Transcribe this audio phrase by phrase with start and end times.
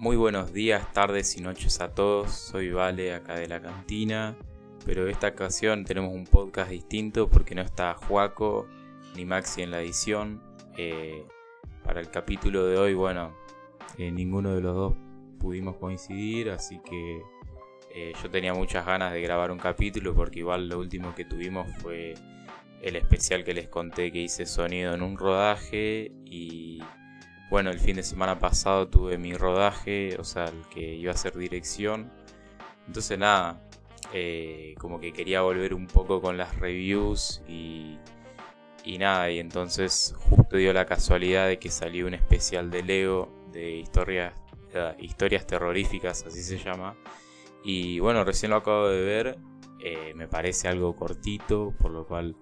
[0.00, 2.32] Muy buenos días, tardes y noches a todos.
[2.32, 4.34] Soy Vale acá de la cantina.
[4.86, 8.66] Pero esta ocasión tenemos un podcast distinto porque no está Juaco
[9.14, 10.42] ni Maxi en la edición.
[10.78, 11.26] Eh,
[11.84, 13.36] para el capítulo de hoy, bueno,
[13.98, 14.94] eh, ninguno de los dos
[15.38, 17.20] pudimos coincidir, así que
[17.94, 21.70] eh, yo tenía muchas ganas de grabar un capítulo porque igual lo último que tuvimos
[21.82, 22.14] fue
[22.80, 26.82] el especial que les conté que hice sonido en un rodaje y
[27.50, 31.16] bueno, el fin de semana pasado tuve mi rodaje, o sea, el que iba a
[31.16, 32.12] ser dirección.
[32.86, 33.60] Entonces nada,
[34.12, 37.98] eh, como que quería volver un poco con las reviews y,
[38.84, 43.28] y nada, y entonces justo dio la casualidad de que salió un especial de Lego
[43.52, 44.32] de historias,
[45.00, 46.94] historias terroríficas, así se llama.
[47.64, 49.38] Y bueno, recién lo acabo de ver,
[49.80, 52.36] eh, me parece algo cortito, por lo cual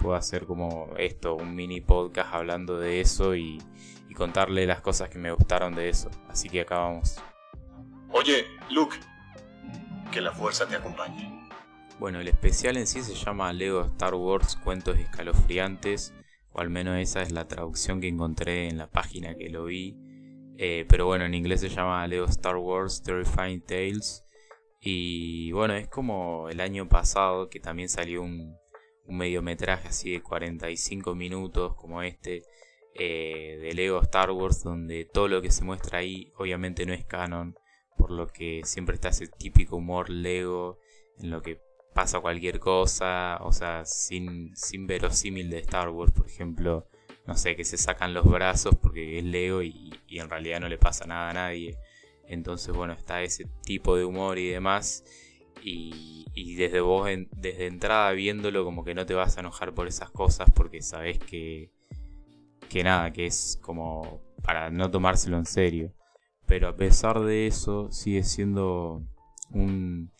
[0.00, 3.62] puedo hacer como esto, un mini podcast hablando de eso y,
[4.08, 6.10] y contarle las cosas que me gustaron de eso.
[6.28, 7.20] Así que acá vamos.
[8.10, 8.96] Oye, Luke,
[10.10, 11.48] que la fuerza te acompañe.
[11.98, 16.14] Bueno, el especial en sí se llama Lego Star Wars Cuentos Escalofriantes,
[16.52, 19.96] o al menos esa es la traducción que encontré en la página que lo vi.
[20.56, 24.24] Eh, pero bueno, en inglés se llama Lego Star Wars Terrifying Tales.
[24.80, 28.56] Y bueno, es como el año pasado que también salió un,
[29.10, 32.44] un mediometraje así de 45 minutos como este
[32.94, 37.04] eh, de Lego Star Wars, donde todo lo que se muestra ahí obviamente no es
[37.04, 37.56] canon,
[37.96, 40.78] por lo que siempre está ese típico humor Lego
[41.18, 41.60] en lo que
[41.92, 46.88] pasa cualquier cosa, o sea, sin, sin verosímil de Star Wars, por ejemplo,
[47.26, 50.78] no sé, que se sacan los brazos porque es Lego y, en realidad no le
[50.78, 51.76] pasa nada a nadie.
[52.26, 55.04] Entonces, bueno, está ese tipo de humor y demás.
[55.62, 56.24] Y,
[56.56, 60.50] desde vos, desde entrada viéndolo, como que no te vas a enojar por esas cosas
[60.50, 61.70] porque sabes que,
[62.68, 65.92] que nada, que es como para no tomárselo en serio.
[66.46, 69.02] Pero a pesar de eso, sigue siendo
[69.52, 70.10] un,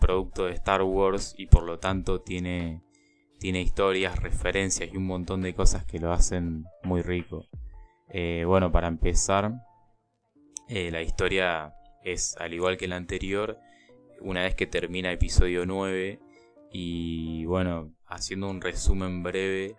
[0.00, 2.82] producto de Star Wars y por lo tanto tiene,
[3.38, 7.46] tiene historias, referencias y un montón de cosas que lo hacen muy rico.
[8.10, 9.52] Eh, bueno, para empezar,
[10.68, 11.74] eh, la historia
[12.04, 13.58] es al igual que la anterior,
[14.20, 16.20] una vez que termina episodio 9
[16.72, 19.76] y bueno, haciendo un resumen breve,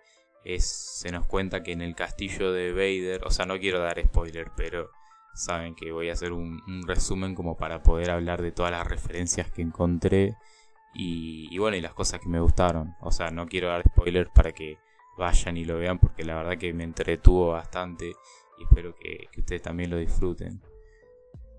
[0.58, 4.50] se nos cuenta que en el castillo de Vader, o sea, no quiero dar spoiler,
[4.56, 4.90] pero
[5.34, 9.50] saben que voy a hacer un, resumen como para poder hablar de todas las referencias
[9.50, 10.36] que encontré
[10.92, 12.94] y, bueno, y las cosas que me gustaron.
[13.00, 14.78] O sea, no quiero dar spoiler para que
[15.16, 18.12] vayan y lo vean porque la verdad que me entretuvo bastante
[18.58, 20.60] y espero que, ustedes también lo disfruten.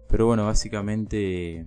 [0.09, 1.65] Pero bueno, básicamente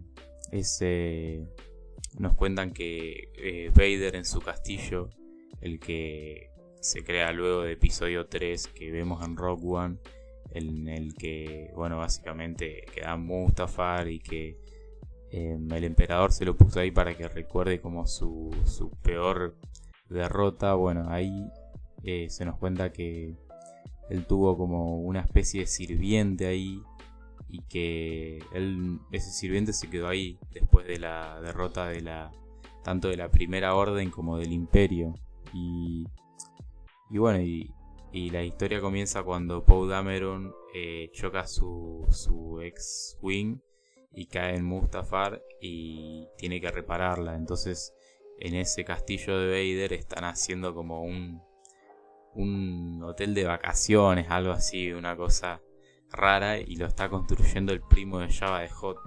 [2.18, 5.10] nos cuentan que eh, Vader en su castillo,
[5.60, 6.50] el que
[6.80, 9.96] se crea luego de episodio 3 que vemos en Rock One,
[10.50, 14.58] en el que, bueno, básicamente queda Mustafar y que
[15.30, 19.56] em, el emperador se lo puso ahí para que recuerde como su, su peor
[20.08, 20.74] derrota.
[20.74, 21.50] Bueno, ahí
[22.04, 23.34] eh, se nos cuenta que
[24.10, 26.80] él tuvo como una especie de sirviente ahí
[27.54, 32.32] y que él, ese sirviente se quedó ahí después de la derrota de la
[32.82, 35.14] tanto de la primera orden como del imperio
[35.54, 36.04] y
[37.10, 37.70] y bueno, y,
[38.30, 43.58] la historia comienza cuando Poe Dameron eh, choca su, su ex Wing
[44.12, 47.34] y cae en Mustafar y tiene que repararla.
[47.36, 47.92] Entonces,
[48.38, 51.42] en ese castillo de Vader están haciendo como un,
[52.34, 55.60] un hotel de vacaciones, algo así, una cosa
[56.14, 58.98] rara, y lo está construyendo el primo de Java de Hot.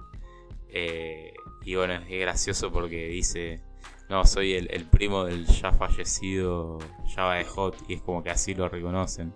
[0.70, 3.62] Eh, y bueno, es gracioso porque dice
[4.10, 6.80] no, soy el, primo del ya fallecido
[7.14, 9.34] Java de Hot y es como que así lo reconocen.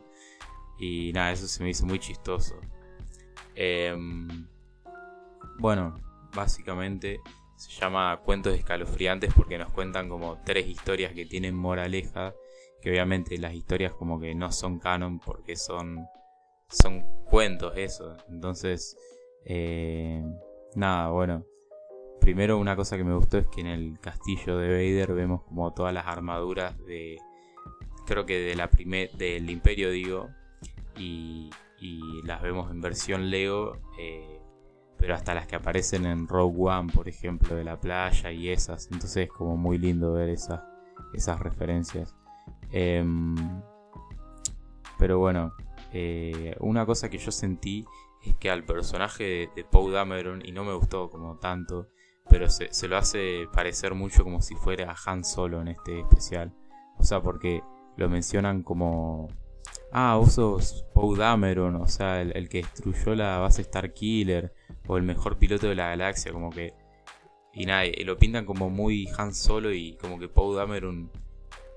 [0.80, 2.56] Y nada, eso se me hizo muy chistoso.
[3.54, 4.48] Em,
[5.60, 6.00] bueno,
[6.34, 7.20] básicamente
[7.58, 12.34] se llama Cuentos escalofriantes porque nos cuentan como tres historias que tienen moraleja.
[12.82, 16.08] Que obviamente las historias como que no son canon porque son,
[16.72, 18.16] son cuentos eso.
[18.30, 18.98] Entonces,
[19.46, 20.24] eh,
[20.76, 21.46] nada, bueno.
[22.20, 25.74] Primero una cosa que me gustó es que en el castillo de Vader vemos como
[25.74, 27.18] todas las armaduras de
[28.06, 30.30] creo que de la primer del imperio digo
[30.98, 31.50] y,
[32.24, 34.40] las vemos en versión Lego eh,
[34.98, 38.86] pero hasta las que aparecen en Rogue One por ejemplo de la playa y esas.
[38.92, 40.62] Entonces es como muy lindo ver esas
[41.14, 42.16] esas referencias.
[42.72, 43.36] Em,
[45.00, 45.56] pero bueno
[45.94, 47.86] eh, una cosa que yo sentí
[48.24, 51.88] es que al personaje de, de Poe Dameron y no me gustó como tanto
[52.32, 56.54] pero se, lo hace parecer mucho como si fuera Han Solo en este especial.
[56.98, 57.62] O sea, porque
[57.98, 59.28] lo mencionan como
[59.92, 64.54] ah, vos sos Poe Dameron, o sea, el, que destruyó la base Star Killer,
[64.88, 66.74] o el mejor piloto de la galaxia, como que...
[67.54, 71.12] Y nada, lo pintan como muy Han Solo y como que Poe Dameron,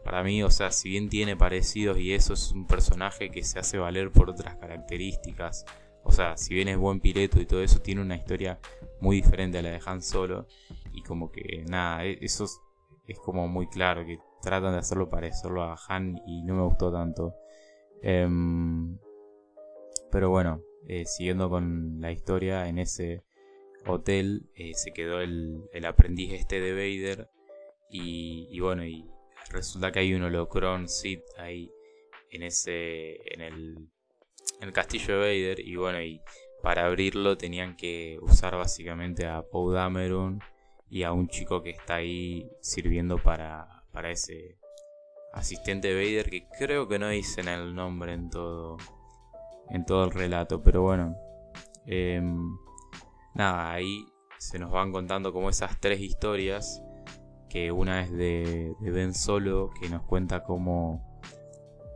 [0.05, 3.59] para mí, o sea, si bien tiene parecidos y eso es un personaje que se
[3.59, 5.65] hace valer por otras características.
[6.03, 8.59] O sea, si bien es buen piloto y todo eso, tiene una historia
[9.01, 10.47] muy diferente a la de Han Solo.
[10.93, 15.63] Y como que nada, e, eso es, como muy claro, que tratan de hacerlo parecerlo
[15.63, 17.35] a Han y no me gustó tanto.
[18.03, 18.99] Em,
[20.11, 23.25] pero bueno, eh, siguiendo con la historia, en ese
[23.87, 27.31] hotel eh, se quedó el, aprendiz este de Vader.
[27.89, 29.09] Y, bueno, y
[29.51, 31.71] resulta que hay un holocron Sith ahí
[32.31, 33.17] en ese.
[33.33, 33.89] en el.
[34.61, 35.61] el castillo de Vader.
[35.61, 36.21] Y bueno, y
[36.63, 40.41] para abrirlo tenían que usar básicamente a Poe Dameron
[40.89, 44.59] y a un chico que está ahí sirviendo para, para ese
[45.35, 48.77] asistente de Vader que creo que no dicen el nombre en todo
[49.69, 51.17] en todo el relato pero bueno
[51.87, 52.57] em,
[53.35, 54.07] nada ahí
[54.39, 56.81] se nos van contando como esas tres historias
[57.55, 61.23] que una es de, Ben Solo que nos cuenta cómo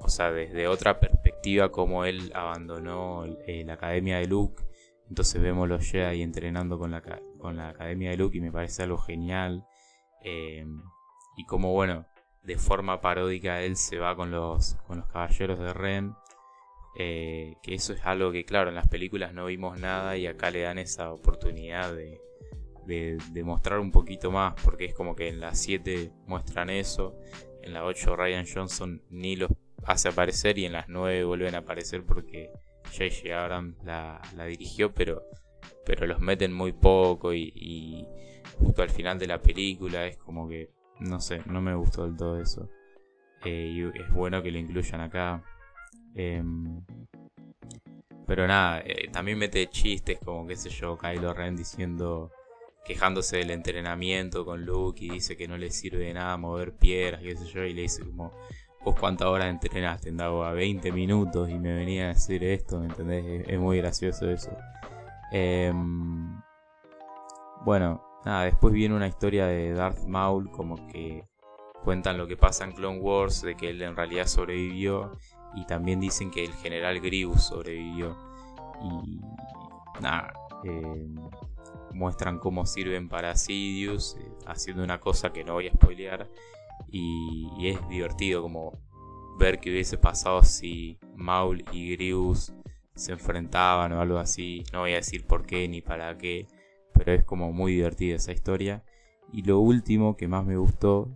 [0.01, 4.63] o sea desde otra perspectiva cómo él abandonó eh, la academia de Luke
[5.09, 7.03] entonces vemos los Jedi entrenando con la,
[7.39, 9.67] con la Academia de Luke y me parece algo genial.
[10.23, 10.67] Eh,
[11.37, 12.07] y como bueno,
[12.43, 16.15] de forma paródica él se va con los, con los caballeros de Ren.
[16.99, 20.51] Eh, que eso es algo que claro, en las películas no vimos nada y acá
[20.51, 22.21] le dan esa oportunidad de,
[22.89, 27.19] de, mostrar un poquito más, porque es como que en las 7 muestran eso,
[27.63, 29.51] en la 8 Ryan Johnson ni los
[29.85, 32.51] hace aparecer y en las 9 vuelven a aparecer porque
[32.87, 33.39] J.J.
[33.39, 35.23] Abrams la, dirigió, pero,
[35.85, 38.07] pero los meten muy poco y,
[38.59, 40.71] justo al final de la película es como que,
[41.01, 42.69] no sé, no me gustó del todo eso.
[43.45, 45.45] Eh, y es bueno que lo incluyan acá.
[46.15, 46.83] Em,
[48.27, 52.33] pero nada, eh, también mete chistes como, qué sé yo, Kylo Ren diciendo,
[52.85, 57.23] quejándose del entrenamiento con Luke y dice que no le sirve de nada mover piedras,
[57.23, 58.33] qué sé yo, y le dice como,
[58.85, 62.87] vos cuántas horas entrenaste, andaba a 20 minutos y me venía a decir esto, ¿me
[62.87, 63.47] entendés?
[63.49, 64.51] Es, muy gracioso eso.
[65.31, 66.41] Em,
[67.65, 71.25] bueno, nada, después viene una historia de Darth Maul, como que
[71.85, 75.13] cuentan lo que pasa en Clone Wars, de que él en realidad sobrevivió,
[75.55, 78.17] y también dicen que el general Grievous sobrevivió.
[78.83, 79.21] Y
[80.01, 80.33] nada,
[80.65, 81.17] em,
[81.93, 86.29] muestran cómo sirven para Sidious, eh, haciendo una cosa que no voy a spoilear
[86.91, 88.81] y, es divertido como
[89.39, 92.53] ver qué hubiese pasado si Maul y Grievous
[92.95, 94.65] se enfrentaban o algo así.
[94.73, 96.47] No voy a decir por qué ni para qué,
[96.93, 98.85] pero es como muy divertida esa historia.
[99.33, 101.09] Y lo último que más me gustó,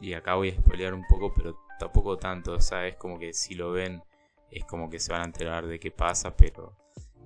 [0.00, 3.32] y acá voy a spoilear un poco, pero tampoco tanto, o sea, es como que
[3.32, 4.02] si lo ven
[4.50, 6.74] es como que se van a enterar de qué pasa, pero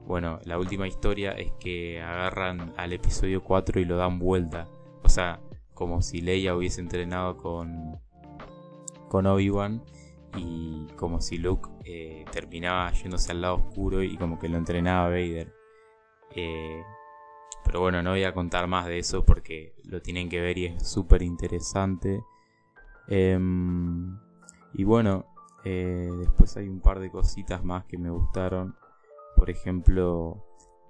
[0.06, 4.69] bueno, la última historia es que agarran al episodio 4 y lo dan vuelta.
[5.03, 5.41] O sea,
[5.73, 7.99] como si Leia hubiese entrenado con,
[9.09, 9.83] con Obi-Wan
[10.37, 15.09] y como si Luke eh, terminaba yéndose al lado oscuro y como que lo entrenaba
[15.09, 15.53] Vader.
[16.35, 16.83] Eh,
[17.64, 20.67] pero bueno, no voy a contar más de eso porque lo tienen que ver y
[20.67, 22.23] es súper interesante.
[23.09, 24.19] Em,
[24.75, 25.26] y bueno,
[25.64, 28.76] eh, después hay un par de cositas más que me gustaron.
[29.45, 30.43] Por ejemplo,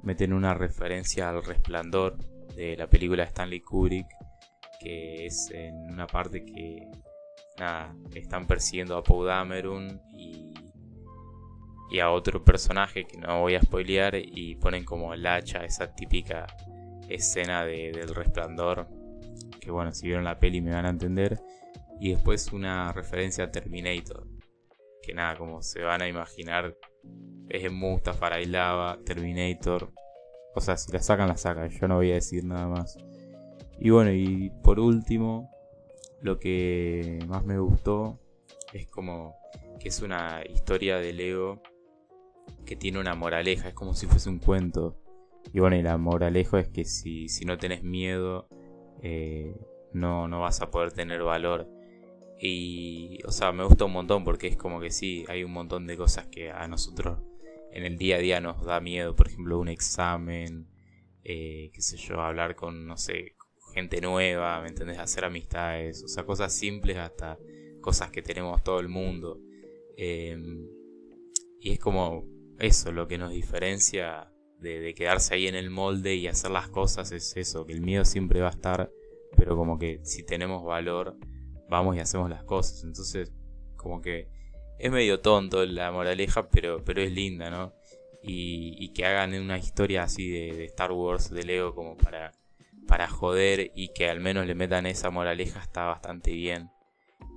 [0.05, 2.17] meten una referencia al resplandor
[2.55, 4.07] de la película Stanley Kubrick
[4.79, 6.89] que es en una parte que
[7.59, 10.55] nada, están persiguiendo a Poe Dameron y,
[11.91, 15.93] y a otro personaje que no voy a spoilear y ponen como el hacha, esa
[15.93, 16.47] típica
[17.09, 18.87] escena de, del resplandor,
[19.59, 21.41] que bueno, si vieron la peli me van a entender,
[21.99, 24.29] y después una referencia a Terminator,
[25.03, 26.77] que nada, como se van a imaginar,
[27.49, 29.93] es Mustafa, Lava, Terminator,
[30.55, 32.97] o sea, si la sacan, la sacan, yo no voy a decir nada más.
[33.81, 35.51] Y bueno, y por último,
[36.23, 38.21] lo que más me gustó
[38.73, 39.37] es como
[39.81, 41.61] que es una historia de Lego
[42.65, 44.97] que tiene una moraleja, es como si fuese un cuento.
[45.53, 48.49] Y bueno, y la moraleja es que si, si no tenés miedo,
[49.03, 49.55] eh,
[49.93, 51.69] no, no vas a poder tener valor.
[52.38, 55.87] Y, o sea, me gusta un montón porque es como que sí, hay un montón
[55.87, 57.21] de cosas que a nosotros
[57.73, 59.14] en el día a día nos da miedo.
[59.17, 60.69] Por ejemplo, un examen,
[61.23, 63.35] eh, qué sé yo, hablar con, no sé,
[63.75, 64.99] gente nueva, ¿me entendés?
[64.99, 67.38] Hacer amistades, o sea, cosas simples hasta
[67.81, 69.41] cosas que tenemos todo el mundo.
[69.97, 70.67] Em,
[71.61, 72.25] y es como
[72.59, 77.12] eso, lo que nos diferencia de, quedarse ahí en el molde y hacer las cosas
[77.12, 78.91] es eso, que el miedo siempre va a estar,
[79.37, 81.17] pero como que si tenemos valor,
[81.75, 82.85] vamos y hacemos las cosas.
[82.85, 83.33] Entonces,
[83.76, 84.28] como que
[84.78, 87.73] es medio tonto la moraleja, pero, pero es linda, ¿no?
[88.23, 92.33] Y, que hagan una historia así de, Star Wars, de Lego, como para,
[92.87, 96.71] para joder y que al menos le metan esa moraleja está bastante bien.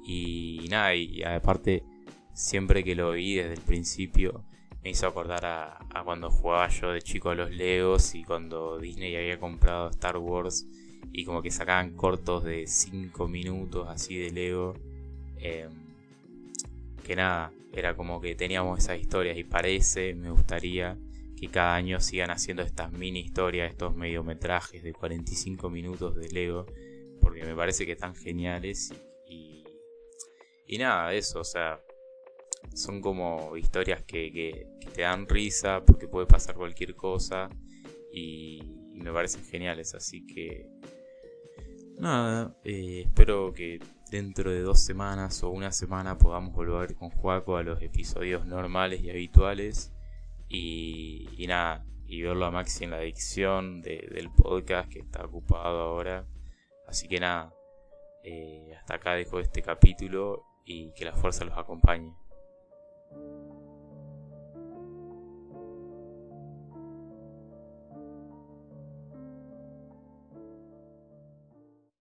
[0.05, 1.83] Y, nada, y, aparte,
[2.33, 4.45] siempre que lo vi desde el principio,
[4.81, 8.77] me hizo acordar a, a, cuando jugaba yo de chico a los Legos y cuando
[8.77, 10.65] Disney había comprado Star Wars
[11.11, 14.73] y como que sacaban cortos de 5 minutos así de Lego.
[15.37, 15.67] Eh,
[17.05, 20.97] que nada, era como que teníamos esas historias y parece, me gustaría
[21.39, 26.65] que cada año sigan haciendo estas mini historias, estos mediometrajes de 45 minutos de Lego,
[27.21, 28.91] porque me parece que están geniales
[29.29, 29.63] y,
[30.65, 31.79] y, nada, eso, o sea,
[32.73, 37.49] son como historias que, te dan risa porque puede pasar cualquier cosa
[38.11, 40.67] y, me parecen geniales, así que
[41.97, 47.57] nada, eh, espero que dentro de dos semanas o una semana podamos volver con Juaco
[47.57, 49.93] a los episodios normales y habituales.
[50.49, 56.25] Y, nada, y verlo a Maxi en la dicción del podcast que está ocupado ahora.
[56.87, 57.53] Así que nada,
[58.23, 62.13] eh, hasta acá dejo este capítulo y que la fuerza los acompañe.